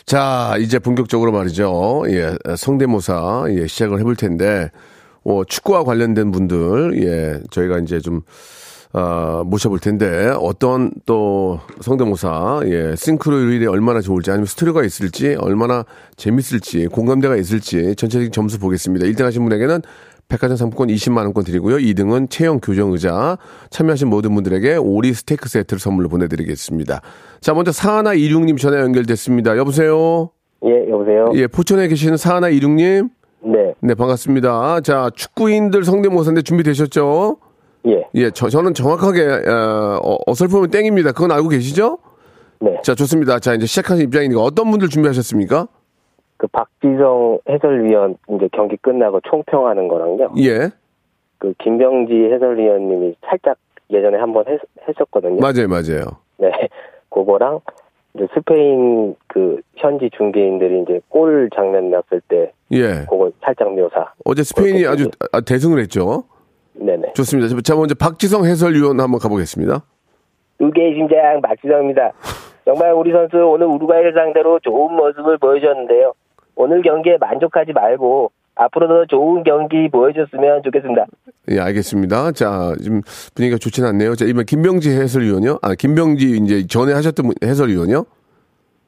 [0.05, 2.03] 자, 이제 본격적으로 말이죠.
[2.09, 4.69] 예, 성대모사, 예, 시작을 해볼 텐데,
[5.23, 8.21] 어, 축구와 관련된 분들, 예, 저희가 이제 좀,
[8.93, 15.85] 아, 모셔볼 텐데, 어떤 또 성대모사, 예, 싱크로율이 얼마나 좋을지, 아니면 스토리가 있을지, 얼마나
[16.17, 19.07] 재밌을지, 공감대가 있을지, 전체적인 점수 보겠습니다.
[19.07, 19.81] 1등 하신 분에게는
[20.27, 21.77] 백화점 상품권 20만원권 드리고요.
[21.77, 23.37] 2등은 체형 교정 의자.
[23.69, 27.01] 참여하신 모든 분들에게 오리 스테이크 세트를 선물로 보내드리겠습니다.
[27.41, 29.55] 자, 먼저 사하나 이륙님 전화 연결됐습니다.
[29.57, 30.29] 여보세요?
[30.65, 31.25] 예, 여보세요?
[31.35, 33.09] 예, 포천에 계시는 사하나 이륙님?
[33.43, 33.73] 네.
[33.79, 34.81] 네, 반갑습니다.
[34.81, 37.37] 자, 축구인들 성대모사인데 준비되셨죠?
[37.87, 38.03] 예.
[38.15, 41.11] 예, 저, 저는 정확하게, 어, 어, 어설프면 땡입니다.
[41.11, 41.99] 그건 알고 계시죠?
[42.61, 42.71] 네.
[42.83, 43.37] 자, 좋습니다.
[43.37, 45.67] 자, 이제 시작하는 입장이니까 어떤 분들 준비하셨습니까?
[46.37, 50.31] 그 박지성 해설위원 이제 경기 끝나고 총평하는 거랑요.
[50.39, 50.69] 예.
[51.37, 53.57] 그 김병지 해설위원님이 살짝
[53.89, 55.39] 예전에 한번 했, 했었거든요.
[55.39, 56.17] 맞아요, 맞아요.
[56.37, 56.49] 네.
[57.09, 57.59] 그거랑
[58.15, 63.05] 이제 스페인 그 현지 중계인들이 이제 골 장면 났을 때 예.
[63.09, 64.13] 그걸 살짝 묘사.
[64.25, 66.23] 어제 스페인이 아주 아, 대승을 했죠.
[66.73, 67.13] 네네.
[67.13, 67.61] 좋습니다.
[67.61, 69.83] 자, 먼저 박지성 해설위원 한번 가보겠습니다.
[70.59, 72.11] 의계의 심장 박지성입니다.
[72.65, 76.13] 정말 우리 선수 오늘 우루과이를 상대로 좋은 모습을 보여줬는데요.
[76.55, 81.05] 오늘 경기에 만족하지 말고 앞으로도 좋은 경기 보여줬으면 좋겠습니다.
[81.51, 82.31] 예, 알겠습니다.
[82.31, 83.01] 자, 지금
[83.35, 84.15] 분위기가 좋지는 않네요.
[84.15, 85.59] 자, 이번 김병지 해설위원이요?
[85.61, 88.05] 아, 김병지 이제 전에 하셨던 분- 해설위원이요?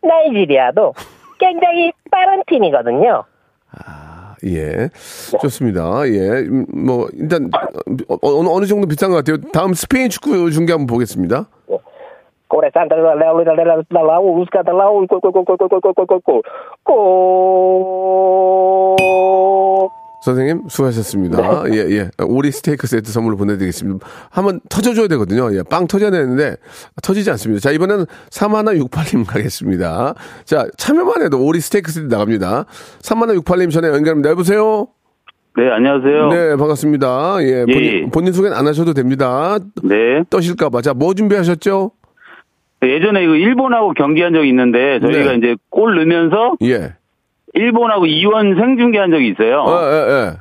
[0.02, 0.94] 나이지리아도
[1.40, 3.24] 굉장히 빠른 팀이거든요.
[4.46, 4.90] 예.
[5.42, 6.08] 좋습니다.
[6.08, 6.46] 예.
[6.48, 7.50] 음, 뭐, 일단,
[8.08, 9.38] 어, 어, 어느 정도 비슷한 것 같아요.
[9.52, 11.48] 다음 스페인 축구 중계 한번 보겠습니다.
[12.74, 15.58] Santa la la la la la la busca la la gol gol gol gol gol
[15.70, 16.42] gol gol gol
[16.86, 17.78] gol
[20.22, 21.64] 선생님, 수고하셨습니다.
[21.70, 22.10] 예, 예.
[22.28, 24.06] 오리 스테이크 세트 선물로 보내드리겠습니다.
[24.30, 25.56] 한번 터져줘야 되거든요.
[25.56, 26.56] 예, 빵 터져야 되는데,
[27.02, 27.62] 터지지 않습니다.
[27.62, 30.16] 자, 이번에는 3168님 가겠습니다.
[30.44, 32.66] 자, 참여만 해도 오리 스테이크 세트 나갑니다.
[33.02, 34.32] 3168님 전에 연결합니다.
[34.32, 34.88] 여보세요?
[35.56, 36.28] 네, 안녕하세요.
[36.30, 37.38] 네, 반갑습니다.
[37.42, 38.10] 예, 예, 본인, 예.
[38.12, 39.60] 본인 소개는 안 하셔도 됩니다.
[39.84, 40.24] 네.
[40.30, 40.82] 떠실까봐.
[40.82, 41.92] 자, 뭐 준비하셨죠?
[42.84, 45.38] 예전에 그 일본하고 경기한 적이 있는데 저희가 네.
[45.38, 46.94] 이제 골 넣으면서 예.
[47.54, 49.62] 일본하고 이원 생중계한 적이 있어요.
[49.62, 50.34] 어, 예,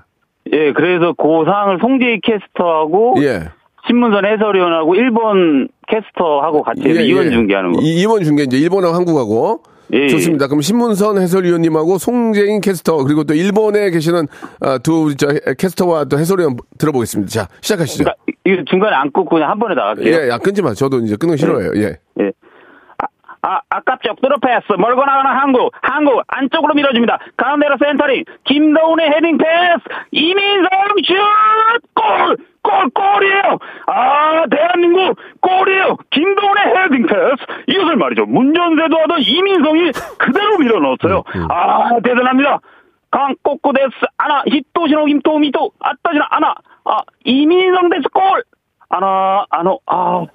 [0.53, 3.27] 예, 그래서 그 상황을 송재희 캐스터하고 예.
[3.27, 3.41] 예.
[3.87, 7.81] 신문선 해설위원하고 일본 캐스터하고 같이 해서 이원 중계하는 거.
[7.81, 9.63] 이, 이원 중계 이제 일본하고 한국하고.
[9.95, 10.09] 예, 예.
[10.09, 10.47] 좋습니다.
[10.49, 14.27] 그럼 신문선 해설위원님하고 송재인 캐스터 그리고 또 일본에 계시는
[14.61, 15.15] 아, 두
[15.59, 17.31] 캐스터와 또 해설위원 들어보겠습니다.
[17.31, 18.05] 자 시작하시죠.
[18.05, 20.13] 그러니까 이거 중간에 안 끊고 그냥 한 번에 나갈게요.
[20.15, 20.75] 예, 야 끊지 마.
[20.75, 21.73] 저도 이제 끊는 거 싫어해요.
[21.77, 21.97] 예.
[22.21, 22.33] 예.
[23.43, 24.17] 아, 아깝죠.
[24.21, 24.73] 뚫어 패스.
[24.77, 25.71] 멀고 나가는 한국.
[25.81, 27.19] 한국 안쪽으로 밀어줍니다.
[27.37, 28.25] 가운데로 센터링.
[28.45, 29.83] 김도훈의 헤딩 패스.
[30.11, 30.69] 이민성
[31.07, 31.15] 슛!
[31.95, 32.37] 골!
[32.67, 32.91] 골!
[32.91, 33.59] 골이에요!
[33.87, 35.97] 아, 대한민국 골이에요!
[36.11, 37.45] 김도훈의 헤딩 패스.
[37.69, 38.27] 이것을 말이죠.
[38.27, 41.23] 문전세도 하던 이민성이 그대로 밀어 넣었어요.
[41.49, 42.61] 아, 대단합니다.
[43.11, 48.43] 강, 꼬꼬 데스, 아나, 히토시노, 김토, 미토, 아따지나, 아나, 아, 이민성 데스 골!
[48.89, 50.27] 아나, 아노, 아,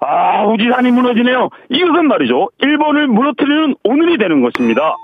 [0.00, 1.50] 아, 우지산이 무너지네요.
[1.70, 2.48] 이것은 말이죠.
[2.58, 4.96] 일본을 무너뜨리는 오늘이 되는 것입니다.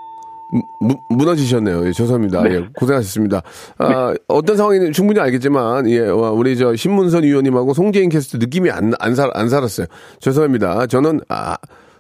[0.81, 1.87] 무, 무너지셨네요.
[1.87, 2.51] 예, 죄송합니다.
[2.51, 3.43] 예, 고생하셨습니다.
[3.79, 8.93] 아, 어떤 상황인지 충분히 알겠지만, 예, 와, 우리 저 신문선 위원님하고 송재인 캐스트 느낌이 안,
[8.99, 9.87] 안, 살, 안 살았어요.
[10.19, 10.87] 죄송합니다.
[10.87, 11.57] 저는, 아,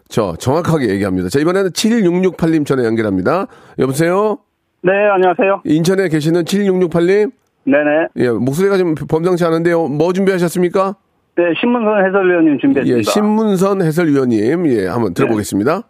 [0.09, 1.29] 저 정확하게 얘기합니다.
[1.29, 3.47] 자, 이번에는 7668님 전에 연결합니다.
[3.79, 4.39] 여보세요?
[4.83, 5.63] 네, 안녕하세요.
[5.65, 7.33] 인천에 계시는 7668님.
[7.65, 8.09] 네네.
[8.17, 9.87] 예, 목소리가 좀 범상치 않은데요.
[9.89, 10.97] 뭐 준비하셨습니까?
[11.37, 12.99] 네, 신문선 해설위원님 준비했습니다.
[12.99, 14.67] 예, 신문선 해설위원님.
[14.69, 15.77] 예, 한번 들어보겠습니다.
[15.77, 15.83] 네,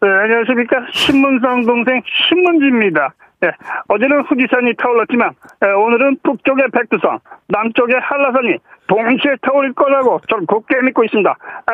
[0.00, 0.86] 안녕하십니까.
[0.92, 3.14] 신문선 동생 신문지입니다.
[3.44, 3.50] 예,
[3.88, 5.30] 어제는 후지산이 타올랐지만
[5.64, 11.30] 예, 오늘은 북쪽의 백두산, 남쪽의 한라산이 동시에 타올 거라고 저는 굳게 믿고 있습니다.
[11.30, 11.72] 아,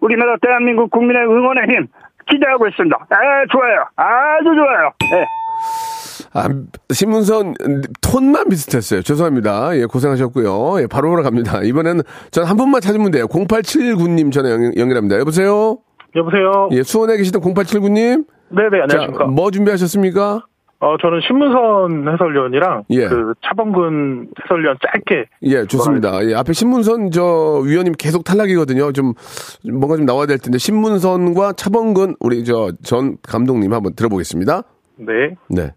[0.00, 1.86] 우리나라 대한민국 국민의 응원의 힘
[2.28, 2.96] 기대하고 있습니다.
[3.10, 3.16] 아,
[3.50, 3.84] 좋아요.
[3.96, 4.92] 아주 좋아요.
[5.14, 5.26] 예.
[6.32, 6.48] 아,
[6.92, 7.54] 신문선
[8.02, 9.02] 톤만 비슷했어요.
[9.02, 9.76] 죄송합니다.
[9.76, 10.80] 예, 고생하셨고요.
[10.82, 11.62] 예, 바로 올라갑니다.
[11.64, 13.26] 이번에는 전 한 분만 찾으면 돼요.
[13.26, 15.18] 0879님 전화 연, 연결합니다.
[15.18, 15.78] 여보세요?
[16.16, 16.68] 여보세요?
[16.72, 18.24] 예, 수원에 계시던 0879님?
[18.50, 19.24] 네네, 안녕하십니까.
[19.24, 20.44] 자, 뭐 준비하셨습니까?
[20.82, 23.06] 어, 저는 신문선 해설위원이랑 예.
[23.06, 26.24] 그 차범근 해설위원 짧게 예, 좋습니다.
[26.26, 28.90] 예, 앞에 신문선 저 위원님 계속 탈락이거든요.
[28.92, 29.12] 좀
[29.70, 34.62] 뭔가 좀 나와야 될 텐데 신문선과 차범근 우리 저 전 감독님 한번 들어보겠습니다.
[34.96, 35.34] 네.
[35.50, 35.70] 네.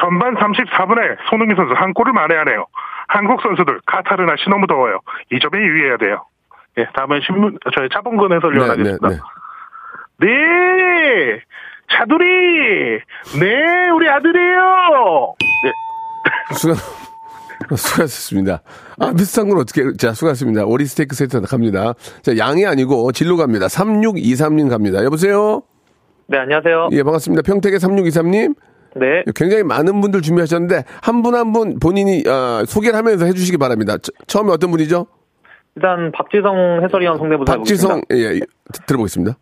[0.00, 2.66] 전반 34분에 손흥민 선수 한 골을 만회하네요.
[3.08, 5.00] 한국 선수들 카타르나 시 너무 더워요.
[5.32, 6.24] 이 점에 유의해야 돼요.
[6.78, 9.08] 예, 다음은 신문 저희 차범근 해설위원 네, 네, 하겠습니다.
[9.08, 9.16] 네.
[10.20, 11.40] 네,
[11.90, 12.98] 차두리,
[13.40, 15.34] 네, 우리 아들이에요.
[15.64, 16.54] 네.
[16.56, 16.74] 수고,
[17.76, 18.62] 수고하셨습니다.
[18.98, 20.64] 아, 비슷한 건 어떻게, 자, 수고하셨습니다.
[20.64, 21.94] 오리 스테이크 세트 갑니다.
[22.22, 23.66] 자, 양이 아니고 진로 갑니다.
[23.66, 25.04] 3623님 갑니다.
[25.04, 25.62] 여보세요?
[26.26, 26.88] 네, 안녕하세요.
[26.92, 27.42] 예, 반갑습니다.
[27.42, 28.54] 평택의 3623님.
[28.96, 29.24] 네.
[29.34, 33.98] 굉장히 많은 분들 준비하셨는데, 한 분 한분 본인이, 아, 소개를 하면서 해주시기 바랍니다.
[33.98, 35.06] 처, 처음에 어떤 분이죠?
[35.76, 39.36] 일단 박지성 해설위원 성대모사 박지성, 예, 예, 드- 들어보겠습니다.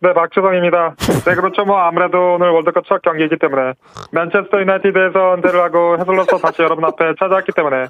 [0.00, 0.96] 네, 박주성입니다.
[1.24, 1.64] 네, 그렇죠.
[1.64, 3.72] 뭐, 아무래도 오늘 월드컵 첫 경기이기 때문에,
[4.12, 7.86] 맨체스터 유나이티드에서 은퇴를 하고 해설로서 다시 여러분 앞에 찾아왔기 때문에,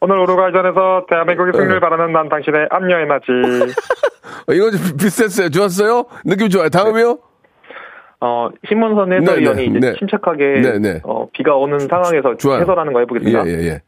[0.00, 3.26] 오늘 우루과이전에서 대한민국의 승리를 바라는 난 당신의 압녀의 맞지.
[4.48, 5.50] 어, 이거 좀 비슷했어요.
[5.50, 6.06] 좋았어요?
[6.24, 6.68] 느낌 좋아요.
[6.68, 7.18] 다음이요?
[8.24, 9.94] 어, 신문선 해설위원이 네, 네, 이제 네.
[10.00, 11.00] 침착하게 네, 네.
[11.04, 12.60] 어, 비가 오는 상황에서 좋아요.
[12.62, 13.46] 해설하는 거 해보겠습니다.
[13.46, 13.82] 예, 예, 예.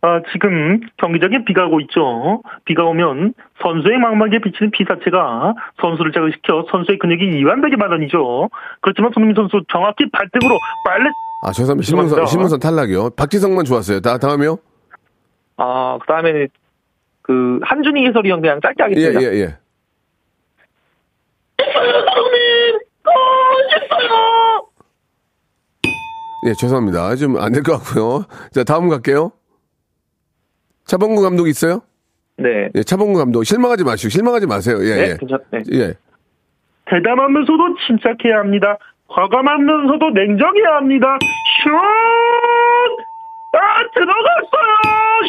[0.00, 2.40] 아, 지금 경기장에 비가 오고 있죠.
[2.64, 8.48] 비가 오면 선수의 망막에 비치는 비사체가 선수를 자극시켜 선수의 근육이 이완되게 마련이죠.
[8.80, 11.08] 그렇지만 손흥민 선수 정확히 발등으로 빨래
[11.42, 11.86] 아, 죄송합니다.
[11.86, 12.26] 신문선.
[12.26, 13.10] 신문선 탈락이요.
[13.16, 14.00] 박지성만 좋았어요.
[14.00, 14.58] 다, 다음이요?
[15.56, 16.46] 아, 그 다음에
[17.22, 19.22] 그 한준희 해설위원 그냥 짧게 예, 하겠습니다.
[19.34, 19.56] 예, 예.
[26.46, 27.16] 예, 죄송합니다.
[27.16, 28.24] 좀 안 될 것 같고요.
[28.52, 29.32] 자, 다음 갈게요.
[30.88, 31.82] 차범근 감독 있어요?
[32.38, 32.70] 네.
[32.74, 33.44] 예, 차범근 감독.
[33.44, 34.78] 실망하지 마시고, 실망하지 마세요.
[34.80, 35.16] 예, 네, 예.
[35.18, 35.60] 괜찮, 네.
[35.72, 35.94] 예.
[36.86, 38.78] 대담하면서도 침착해야 합니다.
[39.08, 41.18] 과감하면서도 냉정해야 합니다.
[41.62, 41.70] 슛!
[43.52, 43.58] 아,
[43.94, 44.72] 들어갔어요!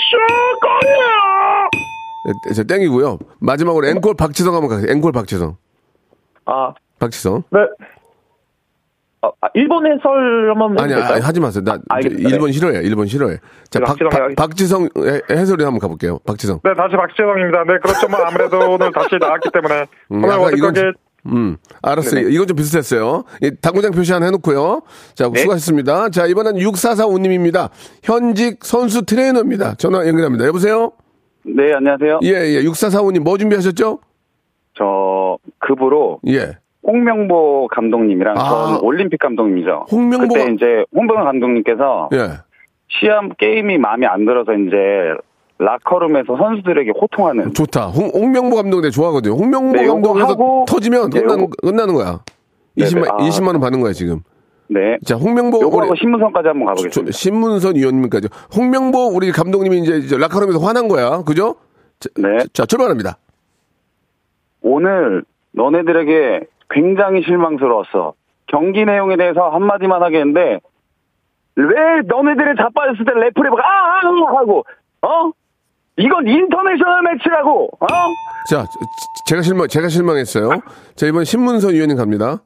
[0.10, 0.17] 슛!
[0.62, 1.69] 골이에요!
[2.50, 3.19] 예, 자, 땡이고요.
[3.39, 4.91] 마지막으로 앵콜 박지성 한번 가세요.
[4.91, 5.58] 앵콜 박지성.
[6.45, 7.43] 아, 박지성.
[7.52, 7.60] 네.
[9.22, 10.94] 어, 아, 일본 해설 한번 아니?
[10.94, 11.64] 아니, 하지 마세요.
[11.66, 12.00] 나, 아.
[12.00, 12.80] 일본 싫어해.
[12.84, 13.38] 일본 싫어해.
[13.70, 14.36] 자, 네, 박, 박.
[14.36, 16.20] 박지성 해- 해설이 한번 가볼게요.
[16.26, 16.62] 박지성.
[16.64, 17.64] 네, 다시 박지성입니다.
[17.66, 18.08] 네, 그렇죠.
[18.08, 20.94] 뭐, 아무래도 오늘 다시 나왔기 때문에, 음, 오늘 이건 좀-
[21.26, 22.22] 음, 알았어요.
[22.22, 22.34] 네네.
[22.34, 23.26] 이건 좀 비슷했어요.
[23.42, 24.84] 이 당구장 표시 하나 해놓고요.
[25.16, 25.40] 자, 네.
[25.42, 26.10] 수고하셨습니다.
[26.12, 27.70] 자, 이번엔 6445님입니다.
[28.04, 29.76] 현직 선수 트레이너입니다.
[29.76, 30.46] 전화 연결합니다.
[30.46, 30.94] 여보세요?
[31.44, 32.20] 네, 안녕하세요.
[32.24, 32.64] 예, 예.
[32.64, 34.00] 6445님 뭐 준비하셨죠?
[34.78, 36.58] 저 급으로 예.
[36.93, 38.43] 홍명보 감독님이랑 아.
[38.49, 39.86] 전 올림픽 감독님이죠.
[39.91, 42.30] 홍명보 그때 이제 홍명보 감독님께서 예.
[42.88, 44.75] 시합 게임이 마음에 안 들어서 이제
[45.60, 47.88] 라커룸에서 선수들에게 호통하는 좋다.
[47.88, 49.36] 홍, 홍명보 감독 내 좋아하거든요.
[49.36, 52.19] 홍명보 네, 감독에서 터지면 이제 끝나는, 끝나는 거야.
[52.75, 52.89] 네네.
[52.89, 53.17] 20만, 아.
[53.17, 54.21] 20만 원 받는 거야, 지금.
[54.69, 54.97] 네.
[55.06, 57.12] 자, 홍명보 요거하고 우리- 신문선까지 한번 저- 가보겠습니다.
[57.12, 58.30] 신문선 위원님까지.
[58.56, 61.23] 홍명보 우리 감독님이 이제, 이제 라커룸에서 화난 거야.
[61.23, 61.56] 그죠?
[61.99, 62.38] 자, 네.
[62.54, 63.17] 자, 출발합니다.
[64.62, 68.14] 오늘 너네들에게 굉장히 실망스러웠어.
[68.48, 70.60] 경기 내용에 대해서 한마디만 하겠는데
[71.56, 74.66] 왜 너네들이 자빠졌을 때 referee가 아, 아 하고
[75.02, 75.32] 어?
[75.98, 77.86] 이건 international match라고 어?
[78.50, 78.80] 자, 저-
[79.28, 80.50] 제가 실망, 제가 실망했어요.
[80.96, 82.38] 자, 이번 신문선 위원님 갑니다.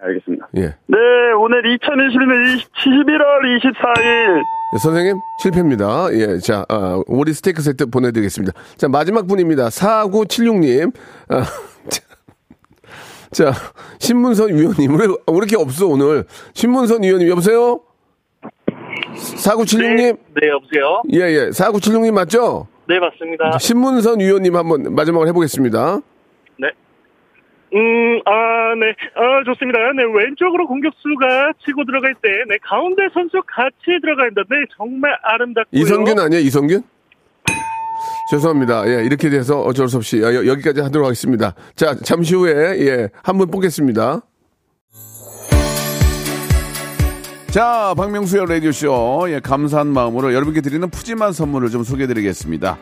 [0.00, 0.48] 알겠습니다.
[0.56, 0.62] 예.
[0.86, 0.96] 네,
[1.38, 4.36] 오늘 2021년 11월 24일.
[4.72, 6.06] 네, 선생님, 실패입니다.
[6.12, 8.52] 예, 자, 아, 오리 스테이크 세트 보내드리겠습니다.
[8.76, 9.68] 자, 마지막 분입니다.
[9.68, 10.92] 4976님.
[11.30, 11.42] 아,
[13.34, 13.52] 자, 자,
[13.98, 14.96] 신문선 위원님.
[14.98, 16.24] 왜, 왜 이렇게 없어, 오늘?
[16.54, 17.80] 신문선 위원님, 여보세요?
[19.14, 20.18] 4976님?
[20.40, 21.02] 네, 여보세요?
[21.12, 21.48] 예, 예.
[21.50, 22.68] 4976님 맞죠?
[22.88, 23.58] 네, 맞습니다.
[23.58, 26.00] 신문선 위원님 한번 마지막으로 해보겠습니다.
[26.58, 26.68] 네.
[27.74, 28.94] 음, 아, 네.
[29.16, 29.78] 아, 좋습니다.
[29.96, 34.42] 네, 왼쪽으로 공격수가 치고 들어갈 때, 네, 가운데 선수 같이 들어간다.
[34.48, 35.80] 네, 정말 아름답고요.
[35.80, 36.82] 이성균 아니에요, 이성균?
[38.38, 38.88] 죄송합니다.
[38.88, 41.54] 예, 이렇게 돼서 어쩔 수 없이 여- 여기까지 하도록 하겠습니다.
[41.76, 42.52] 자, 잠시 후에,
[42.86, 44.22] 예, 한 분 뽑겠습니다.
[47.50, 49.26] 자, 박명수의 라디오쇼.
[49.28, 52.76] 예, 감사한 마음으로 여러분께 드리는 푸짐한 선물을 좀 소개해 드리겠습니다.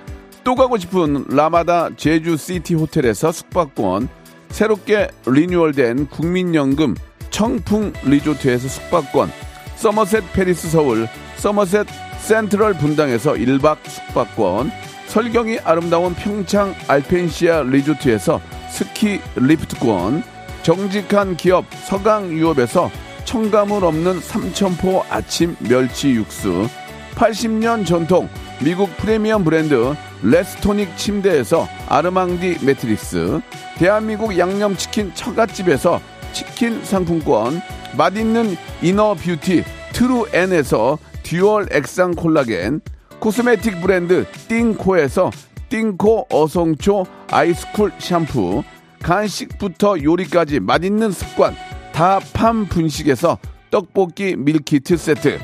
[0.45, 4.09] 또 가고 싶은 라마다 제주시티 호텔에서 숙박권,
[4.49, 6.95] 새롭게 리뉴얼된 국민연금
[7.31, 9.31] 청풍 리조트에서 숙박권,
[9.77, 11.87] 서머셋 페리스 서울, 서머셋
[12.21, 14.71] 센트럴 분당에서 1박 숙박권,
[15.13, 20.23] 설경이 아름다운 평창 알펜시아 리조트에서 스키 리프트권,
[20.63, 22.91] 정직한 기업 서강유업에서
[23.27, 26.67] 첨가물 없는 삼천포 아침 멸치 육수,
[27.15, 28.27] 80년 전통
[28.65, 33.43] 미국 프리미엄 브랜드 레스토닉 침대에서 아르망디 매트리스,
[33.77, 36.01] 대한민국 양념치킨 처갓집에서
[36.33, 37.61] 치킨 상품권,
[37.99, 42.81] 맛있는 inner beauty 트루엔에서 dual 액상 콜라겐,
[43.23, 45.31] cosmetic 브랜드 띵코에서
[45.69, 48.65] 띵코 어성초 아이스쿨 샴푸,
[49.01, 51.55] 간식부터 요리까지 맛있는 습관
[51.93, 53.39] 다팜 분식에서
[53.71, 55.39] 떡볶이 밀키트 세트,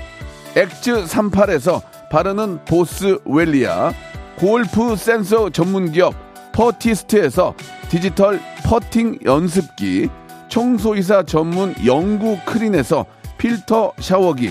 [0.57, 3.93] 엑즈 38에서 바르는 보스 웰리아,
[4.39, 6.15] 골프 센서 전문기업
[6.53, 7.55] 퍼티스트에서
[7.89, 10.09] 디지털 퍼팅 연습기,
[10.49, 13.07] 청소이사 전문 영구 크린에서
[13.39, 14.51] 필터 샤워기,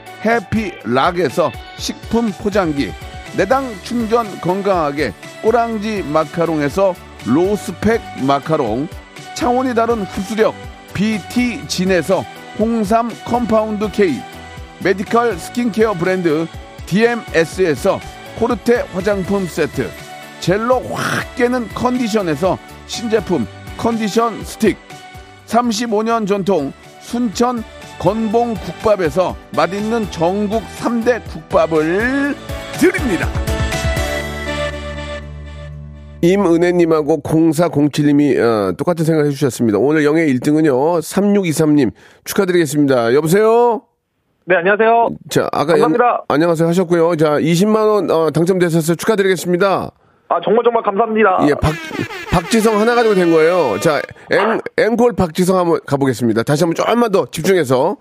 [0.23, 2.91] 해피락에서 식품 포장기,
[3.35, 6.93] 내당 충전 건강하게 꼬랑지 마카롱에서
[7.25, 8.87] 로스펙 마카롱,
[9.35, 10.53] 차원이 다른 흡수력
[10.93, 12.23] BT진에서
[12.59, 14.21] 홍삼 compound K,
[14.83, 16.47] medical skincare 브랜드
[16.85, 17.99] DMS에서
[18.37, 19.89] 코르테 화장품 세트,
[20.39, 22.57] 젤로 확 깨는 컨디션에서
[22.87, 24.77] 신제품 컨디션 스틱,
[25.47, 27.63] 35년 전통 순천
[28.01, 32.33] 건봉 국밥에서 맛있는 전국 3대 국밥을
[32.79, 33.27] 드립니다.
[36.23, 39.77] 임은혜님하고 0407님이 어, 똑같은 생각 해주셨습니다.
[39.77, 41.91] 오늘 영예 1등은요, 3623님
[42.23, 43.13] 축하드리겠습니다.
[43.13, 43.83] 여보세요?
[44.45, 45.09] 네, 안녕하세요.
[45.29, 46.03] 자, 아까 감사합니다.
[46.05, 47.15] 연- 안녕하세요 하셨고요.
[47.17, 48.95] 자, 20만원 어, 당첨되셨어요.
[48.95, 49.91] 축하드리겠습니다.
[50.31, 51.39] 아, 정말 정말 감사합니다.
[51.49, 51.71] 예, 박,
[52.31, 53.77] 박지성 하나 가지고 된 거예요.
[53.79, 56.43] 자, 앵, 앵콜 박지성 한번 가보겠습니다.
[56.43, 57.97] 다시 한번 조금만 더 집중해서.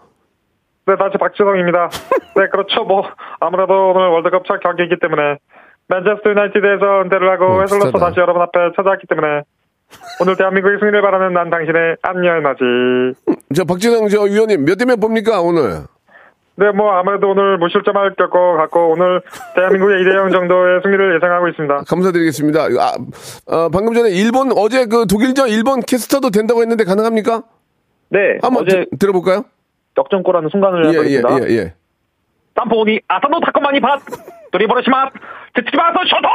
[0.86, 1.88] 네, 다시 박지성입니다.
[2.36, 2.84] 네, 그렇죠.
[2.84, 3.02] 뭐
[3.40, 5.38] 아무래도 오늘 월드컵 첫 경기이기 때문에
[5.88, 7.98] 맨체스터 유나이티드에서 은퇴를 하고 어, 해설로서.
[7.98, 9.42] 다시 여러분 앞에 찾아왔기 때문에
[10.20, 12.60] 오늘 대한민국의 승리를 바라는 난 당신의 안녕하지.
[13.56, 15.82] 저 박지성 저 위원님 몇 대 몇 봅니까, 오늘?
[16.56, 19.22] 네, 뭐 아무래도 오늘 무실점할 것 같고 오늘
[19.54, 21.74] 대한민국의 2대0 정도의 승리를 예상하고 있습니다.
[21.74, 22.60] 아, 감사드리겠습니다.
[22.60, 22.94] 아,
[23.48, 27.42] 아, 방금 전에 일본 어제 그 독일전 일본 캐스터도 된다고 했는데 가능합니까?
[28.10, 28.38] 네.
[28.42, 29.44] 한번 어제 드, 들어볼까요?
[29.96, 31.48] 역전골하는 순간을 예, 예 해보겠습니다.
[31.48, 31.74] 예, 예, 예.
[32.56, 34.00] 쌈포니 아산도 타코마니 밭
[34.52, 35.10] 드리버르시마
[35.54, 36.28] 듣지마서 쇼도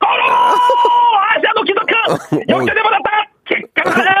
[0.00, 0.24] 골로
[1.36, 1.94] 아시아노 기도크
[2.48, 3.10] 역전해버렸다
[3.46, 4.12] 기가나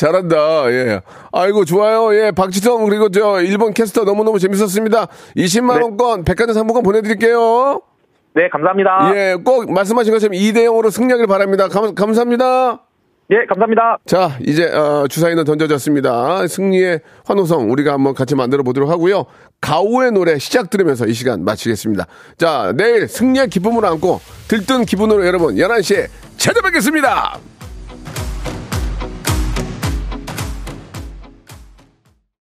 [0.00, 0.70] 잘한다.
[0.72, 1.02] 예.
[1.30, 2.14] 아이고 좋아요.
[2.14, 2.30] 예.
[2.30, 5.08] 박지성 그리고 저 일본 캐스터 너무너무 재밌었습니다.
[5.36, 7.82] 20만 원권 백화점 상품권 보내 드릴게요.
[8.34, 9.12] 네, 감사합니다.
[9.14, 9.36] 예.
[9.44, 11.68] 꼭 말씀하신 것처럼 2대 0으로 승리하길 바랍니다.
[11.68, 12.80] 감, 감사합니다.
[13.32, 13.98] 예, 감사합니다.
[14.06, 16.48] 자, 이제 어, 주사위는 던져졌습니다.
[16.48, 19.26] 승리의 환호성 우리가 한번 같이 만들어 보도록 하고요.
[19.60, 22.06] 가오의 노래 시작 들으면서 이 시간 마치겠습니다.
[22.38, 26.08] 자, 내일 승리의 기쁨을 안고 들뜬 기분으로 여러분 11시에
[26.38, 27.38] 찾아뵙겠습니다.